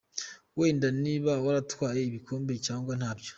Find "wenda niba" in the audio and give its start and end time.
0.57-1.31